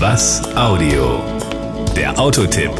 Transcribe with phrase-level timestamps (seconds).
[0.00, 1.20] Was Audio?
[1.94, 2.70] Der Autotipp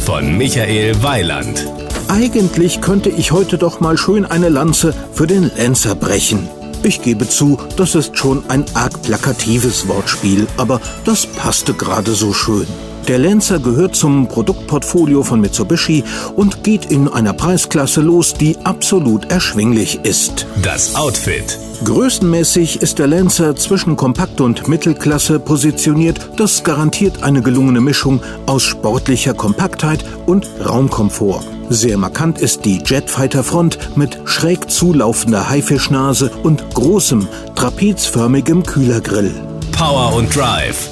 [0.00, 1.66] von Michael Weiland.
[2.08, 6.48] Eigentlich könnte ich heute doch mal schön eine Lanze für den Lancer brechen.
[6.82, 12.32] Ich gebe zu, das ist schon ein arg plakatives Wortspiel, aber das passte gerade so
[12.32, 12.66] schön.
[13.08, 16.02] Der Lancer gehört zum Produktportfolio von Mitsubishi
[16.34, 20.44] und geht in einer Preisklasse los, die absolut erschwinglich ist.
[20.60, 21.56] Das Outfit.
[21.84, 26.30] Größenmäßig ist der Lancer zwischen Kompakt- und Mittelklasse positioniert.
[26.36, 31.44] Das garantiert eine gelungene Mischung aus sportlicher Kompaktheit und Raumkomfort.
[31.68, 39.32] Sehr markant ist die Jetfighter-Front mit schräg zulaufender Haifischnase und großem, trapezförmigem Kühlergrill.
[39.70, 40.88] Power und Drive.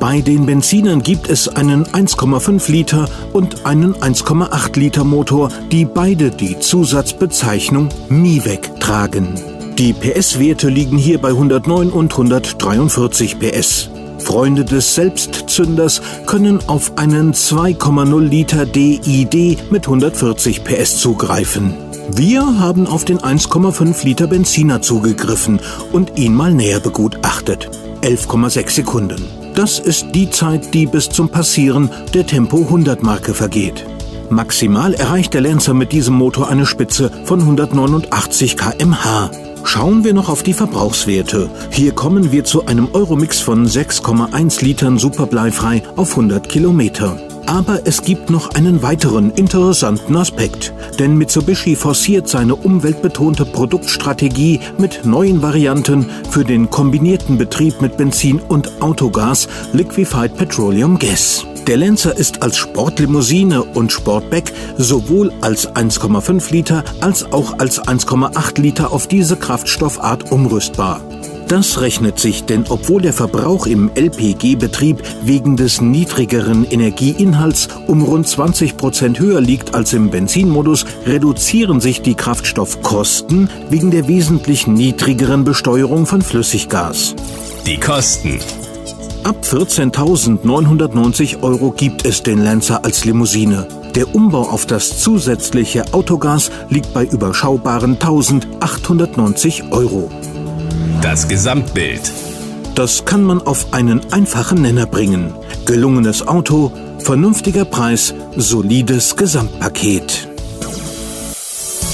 [0.00, 6.30] Bei den Benzinern gibt es einen 1,5 Liter und einen 1,8 Liter Motor, die beide
[6.30, 9.34] die Zusatzbezeichnung MIVEC tragen.
[9.76, 13.90] Die PS-Werte liegen hier bei 109 und 143 PS.
[14.18, 21.74] Freunde des Selbstzünders können auf einen 2,0 Liter DID mit 140 PS zugreifen.
[22.10, 25.60] Wir haben auf den 1,5 Liter Benziner zugegriffen
[25.92, 27.68] und ihn mal näher begutachtet.
[28.02, 29.37] 11,6 Sekunden.
[29.58, 33.84] Das ist die Zeit, die bis zum Passieren der Tempo 100 Marke vergeht.
[34.30, 39.32] Maximal erreicht der Lancer mit diesem Motor eine Spitze von 189 kmh.
[39.64, 41.50] Schauen wir noch auf die Verbrauchswerte.
[41.72, 47.18] Hier kommen wir zu einem Euromix von 6,1 Litern superbleifrei auf 100 Kilometer.
[47.48, 50.74] Aber es gibt noch einen weiteren interessanten Aspekt.
[50.98, 58.38] Denn Mitsubishi forciert seine umweltbetonte Produktstrategie mit neuen Varianten für den kombinierten Betrieb mit Benzin
[58.38, 61.46] und Autogas Liquefied Petroleum Gas.
[61.66, 68.60] Der Lancer ist als Sportlimousine und Sportback sowohl als 1,5 Liter als auch als 1,8
[68.60, 71.00] Liter auf diese Kraftstoffart umrüstbar.
[71.48, 78.28] Das rechnet sich, denn obwohl der Verbrauch im LPG-Betrieb wegen des niedrigeren Energieinhalts um rund
[78.28, 85.44] 20 Prozent höher liegt als im Benzinmodus, reduzieren sich die Kraftstoffkosten wegen der wesentlich niedrigeren
[85.44, 87.14] Besteuerung von Flüssiggas.
[87.64, 88.40] Die Kosten.
[89.24, 93.66] Ab 14.990 Euro gibt es den Lancer als Limousine.
[93.94, 100.10] Der Umbau auf das zusätzliche Autogas liegt bei überschaubaren 1.890 Euro.
[101.02, 102.12] Das Gesamtbild.
[102.74, 105.32] Das kann man auf einen einfachen Nenner bringen.
[105.64, 110.28] Gelungenes Auto, vernünftiger Preis, solides Gesamtpaket.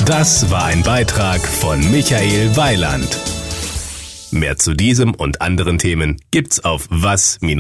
[0.07, 3.19] Das war ein Beitrag von Michael Weiland.
[4.31, 7.55] Mehr zu diesem und anderen Themen gibt's auf was-audio.de.